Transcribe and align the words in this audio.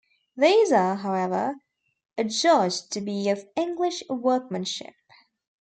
These 0.35 0.71
are, 0.71 0.95
however, 0.95 1.57
adjudged 2.17 2.91
to 2.93 3.01
be 3.01 3.29
of 3.29 3.45
English 3.55 4.01
workmanship. 4.09 4.95